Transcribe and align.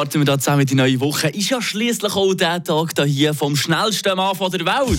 Warten 0.00 0.18
wir 0.18 0.24
da 0.24 0.38
zusammen 0.38 0.64
die 0.64 0.74
neue 0.74 0.98
Woche. 0.98 1.28
Ist 1.28 1.50
ja 1.50 1.60
schließlich 1.60 2.16
auch 2.16 2.32
der 2.32 2.64
Tag 2.64 2.94
hier 3.04 3.34
vom 3.34 3.54
schnellsten 3.54 4.16
Mann 4.16 4.34
der 4.50 4.64
Welt. 4.64 4.98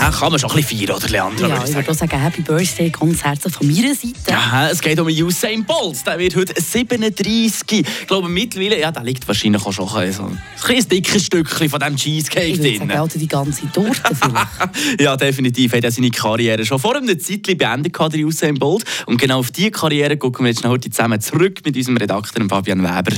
Ja, 0.00 0.10
kann 0.10 0.30
man 0.30 0.38
schon 0.38 0.50
ein 0.50 0.56
bisschen 0.56 0.78
feiern, 0.86 0.96
oder 0.96 1.08
Leandra? 1.08 1.48
Ja, 1.48 1.64
ich 1.64 1.74
würde 1.74 1.90
auch 1.90 1.94
sagen, 1.94 2.20
Happy 2.20 2.42
Birthday 2.42 2.90
ganz 2.90 3.24
herzlich 3.24 3.52
von 3.52 3.66
meiner 3.66 3.94
Seite. 3.94 4.14
Ja, 4.28 4.68
es 4.70 4.80
geht 4.80 4.98
um 5.00 5.08
Usain 5.08 5.64
Bolt. 5.64 6.06
Der 6.06 6.18
wird 6.18 6.36
heute 6.36 6.60
37. 6.60 7.86
Ich 8.00 8.06
glaube, 8.06 8.28
mittlerweile, 8.28 8.78
ja, 8.78 8.92
der 8.92 9.02
liegt 9.02 9.26
wahrscheinlich 9.26 9.64
auch 9.64 9.72
schon 9.72 9.88
so 9.88 9.96
ein, 10.24 10.40
ein 10.68 10.88
dickes 10.88 11.24
Stückchen 11.24 11.68
von 11.68 11.80
diesem 11.80 11.96
Cheesecake 11.96 12.46
ich 12.46 12.60
drin. 12.60 12.90
Ich 12.90 12.96
also 12.96 13.18
die 13.18 13.26
ganze 13.26 13.70
Torte 13.72 14.14
vielleicht. 14.14 15.00
ja, 15.00 15.16
definitiv. 15.16 15.72
Er 15.72 15.82
hat 15.82 15.92
seine 15.92 16.10
Karriere 16.10 16.64
schon 16.64 16.78
vor 16.78 16.96
einem 16.96 17.18
Zeitchen 17.18 17.58
beendet, 17.58 17.96
der 17.98 18.20
Usain 18.20 18.54
Bolt. 18.54 18.84
Und 19.06 19.20
genau 19.20 19.40
auf 19.40 19.50
diese 19.50 19.72
Karriere 19.72 20.16
gucken 20.16 20.44
wir 20.44 20.52
jetzt 20.52 20.64
heute 20.64 20.90
zusammen 20.90 21.20
zurück 21.20 21.60
mit 21.64 21.76
unserem 21.76 21.96
Redakteur 21.96 22.46
Fabian 22.48 22.82
Weber. 22.82 23.16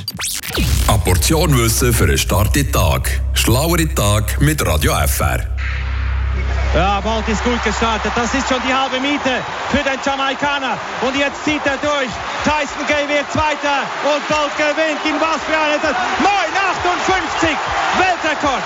Eine 0.88 0.98
Portion 0.98 1.56
Wissen 1.56 1.92
für 1.92 2.04
einen 2.04 2.18
starken 2.18 2.72
Tag. 2.72 3.20
Schlauere 3.34 3.94
Tag 3.94 4.40
mit 4.40 4.64
Radio 4.66 4.94
FR. 5.06 5.46
Ja, 6.74 7.00
Bolt 7.00 7.26
ist 7.28 7.42
gut 7.42 7.62
gestartet. 7.64 8.12
Das 8.14 8.32
ist 8.32 8.48
schon 8.48 8.62
die 8.62 8.72
halbe 8.72 9.00
Miete 9.00 9.42
für 9.70 9.82
den 9.82 9.98
Jamaikaner. 10.04 10.78
Und 11.02 11.16
jetzt 11.16 11.44
zieht 11.44 11.64
er 11.66 11.76
durch. 11.78 12.10
Tyson 12.44 12.86
Gay 12.86 13.08
wird 13.08 13.30
Zweiter 13.32 13.82
und 14.06 14.22
Bolt 14.28 14.54
gewinnt. 14.56 15.02
In 15.04 15.20
was 15.20 15.42
für 15.44 15.58
eine 15.58 15.80
Zeit. 15.82 15.96
9,58 16.22 17.58
Weltrekord. 17.98 18.62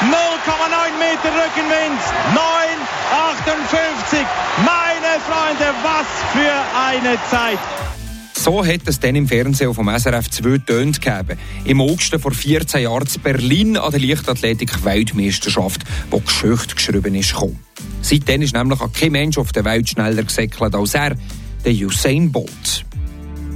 0,9 0.00 0.96
Meter 0.98 1.30
Rückenwind. 1.36 2.00
9,58. 2.34 4.24
Meine 4.64 5.20
Freunde, 5.28 5.74
was 5.82 6.08
für 6.32 6.56
eine 6.88 7.18
Zeit. 7.30 7.58
So 8.42 8.64
hat 8.64 8.80
es 8.86 8.98
dann 8.98 9.16
im 9.16 9.28
Fernsehen 9.28 9.74
vom 9.74 9.90
SRF 9.94 10.30
zwei 10.30 10.56
Töne 10.56 10.92
gegeben. 10.92 11.38
Im 11.66 11.82
August 11.82 12.16
vor 12.18 12.32
14 12.32 12.84
Jahren 12.84 13.06
in 13.14 13.20
Berlin 13.20 13.76
an 13.76 13.90
der 13.90 14.00
Leichtathletik-Weltmeisterschaft, 14.00 15.84
wo 16.10 16.20
Geschichte 16.20 16.74
geschrieben 16.74 17.14
ist. 17.16 17.34
Gekommen. 17.34 17.58
Seitdem 18.00 18.40
ist 18.40 18.54
nämlich 18.54 18.78
kein 18.98 19.12
Mensch 19.12 19.36
auf 19.36 19.52
der 19.52 19.66
Welt 19.66 19.90
schneller 19.90 20.22
gesäckelt 20.22 20.74
als 20.74 20.94
er, 20.94 21.16
der 21.66 21.72
Usain 21.74 22.32
Bolt. 22.32 22.86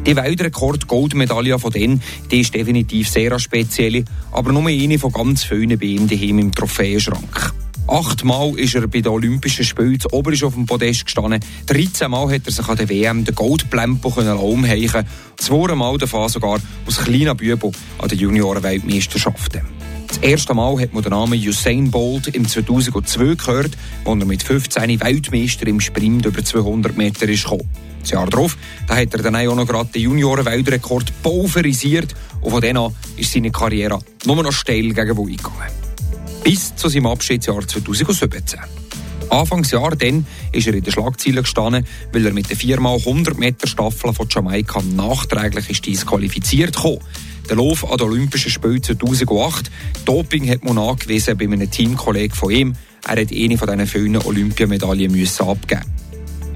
Die 0.07 0.15
Weltrekord-Goldmedaille 0.15 1.59
von 1.59 1.73
denen, 1.73 2.03
die 2.31 2.41
ist 2.41 2.53
definitiv 2.53 3.09
sehr 3.09 3.39
speziell, 3.39 4.05
aber 4.33 4.53
nur 4.53 4.69
eine 4.69 4.99
von 4.99 5.13
ganz 5.13 5.45
vielen 5.45 5.79
bei 5.79 5.87
ihm 5.87 6.39
im 6.39 6.55
Trophäenschrank. 6.55 7.55
Achtmal 7.87 8.59
ist 8.59 8.75
er 8.75 8.87
bei 8.89 9.03
den 9.03 9.13
Olympischen 9.13 9.65
Spielen 9.65 9.99
oberst 10.11 10.43
auf 10.43 10.55
dem 10.55 10.65
Podest 10.65 11.05
gestanden. 11.05 11.45
13 11.67 12.11
Mal 12.11 12.35
hat 12.35 12.47
er 12.47 12.53
sich 12.53 12.67
an 12.67 12.77
der 12.79 12.89
WM 12.89 13.25
den 13.25 13.35
Goldplempo 13.35 14.09
umheichen 14.09 15.07
Zwei 15.37 15.75
Mal 15.75 15.99
davon 15.99 16.29
sogar 16.31 16.61
aus 16.87 17.05
kleinen 17.05 17.37
Bübel 17.37 17.73
an 17.99 18.09
den 18.09 18.19
Junioren-Weltmeisterschaften. 18.19 19.63
Das 20.09 20.17
erste 20.19 20.55
Mal 20.55 20.81
hat 20.81 20.95
man 20.95 21.03
den 21.03 21.11
Namen 21.11 21.39
Usain 21.39 21.91
Bolt 21.91 22.29
im 22.29 22.49
2002 22.49 23.35
gehört, 23.35 23.77
als 24.07 24.21
er 24.21 24.27
mit 24.27 24.43
15 24.43 25.01
Weltmeister 25.01 25.67
im 25.67 25.81
Sprint 25.81 26.25
über 26.25 26.43
200 26.43 26.97
Meter 26.97 27.29
ist. 27.29 27.47
Das 28.01 28.11
Jahr 28.11 28.27
darauf 28.27 28.57
da 28.87 28.97
hat 28.97 29.13
er 29.13 29.23
dann 29.23 29.37
auch 29.37 29.55
noch 29.55 29.67
gerade 29.67 29.91
den 29.93 30.03
Junioren-Weltrekord 30.03 31.13
pulverisiert 31.23 32.15
und 32.41 32.51
von 32.51 32.63
dann 32.63 32.79
an 32.79 32.95
ist 33.19 33.33
seine 33.33 33.51
Karriere 33.51 33.99
nur 34.25 34.43
noch 34.43 34.53
steil 34.53 34.95
gegen 34.95 35.17
Wui 35.17 35.37
gegangen 35.37 35.84
bis 36.45 36.77
zu 36.77 36.89
seinem 36.91 37.07
Abschiedsjahr 37.07 37.67
2017. 37.67 38.61
Anfangsjahr 39.31 39.97
dann 39.97 40.27
ist 40.53 40.67
er 40.67 40.75
in 40.75 40.85
den 40.85 40.93
Schlagzeilen 40.93 41.43
gestanden, 41.43 41.87
weil 42.13 42.27
er 42.27 42.33
mit 42.35 42.51
der 42.51 42.59
4x100 42.59 43.35
Meter 43.39 43.67
Staffel 43.67 44.13
von 44.13 44.29
Jamaika 44.29 44.83
nachträglich 44.95 45.71
ist 45.71 45.87
disqualifiziert 45.87 46.77
kam. 46.77 46.99
Der 47.49 47.57
Lauf 47.57 47.91
an 47.91 47.97
den 47.97 48.09
Olympischen 48.09 48.51
Spielen 48.51 48.83
2008. 48.83 49.71
Doping 50.05 50.49
hat 50.51 50.65
man 50.65 50.77
nachgewiesen 50.77 51.37
bei 51.39 51.45
einem 51.47 51.71
Teamkollegen 51.71 52.37
von 52.37 52.51
ihm. 52.51 52.75
Er 53.07 53.23
hat 53.23 53.33
eine 53.33 53.59
von 53.59 53.69
diesen 53.69 53.87
vielen 53.87 54.17
Olympiamedaillen 54.19 55.29
abgeben 55.39 56.04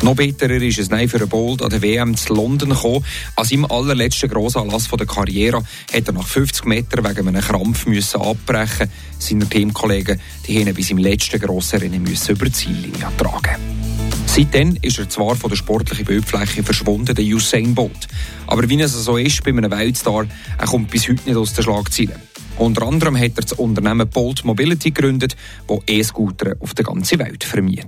noch 0.02 0.16
bitterer 0.16 0.62
ist 0.62 0.78
es 0.78 0.90
nein 0.90 1.08
für 1.08 1.26
Bolt 1.26 1.62
an 1.62 1.70
der 1.70 1.82
WM 1.82 2.16
zu 2.16 2.34
London 2.34 2.70
gekommen. 2.70 3.04
An 3.36 3.44
seinem 3.44 3.64
allerletzten 3.64 4.28
Grossanlass 4.28 4.88
der 4.88 5.06
Karriere 5.06 5.62
hat 5.92 6.06
er 6.06 6.12
nach 6.12 6.26
50 6.26 6.66
Metern 6.66 7.04
wegen 7.04 7.28
einem 7.28 7.42
Krampf 7.42 7.86
müssen 7.86 8.20
abbrechen. 8.20 8.90
Seine 9.18 9.48
Teamkollegen 9.48 10.20
die 10.46 10.60
haben 10.60 10.74
bis 10.74 10.90
im 10.90 10.98
letzten 10.98 11.40
grossen 11.40 11.80
Rennen 11.80 12.02
müssen 12.02 12.32
über 12.32 12.46
die 12.46 12.52
Ziellinie 12.52 13.08
tragen. 13.16 13.56
Seitdem 14.26 14.76
ist 14.82 14.98
er 14.98 15.08
zwar 15.08 15.34
von 15.34 15.50
der 15.50 15.56
sportlichen 15.56 16.04
Bildfläche 16.04 16.62
verschwunden, 16.62 17.14
der 17.14 17.24
Usain 17.24 17.74
Bolt. 17.74 18.06
Aber 18.46 18.68
wie 18.68 18.80
es 18.80 18.92
so 18.92 19.16
ist 19.16 19.42
bei 19.42 19.50
einem 19.50 19.70
Weltstar, 19.70 20.26
er 20.58 20.66
kommt 20.66 20.90
bis 20.90 21.08
heute 21.08 21.22
nicht 21.24 21.36
aus 21.36 21.54
den 21.54 21.64
Schlagzeilen. 21.64 22.20
Unter 22.58 22.86
anderem 22.86 23.16
hat 23.16 23.32
er 23.36 23.42
das 23.42 23.52
Unternehmen 23.52 24.08
Bolt 24.08 24.44
Mobility 24.44 24.90
gegründet, 24.90 25.36
das 25.66 25.78
E-Scooter 25.86 26.56
auf 26.60 26.74
der 26.74 26.84
ganzen 26.84 27.18
Welt 27.20 27.44
vermietet. 27.44 27.86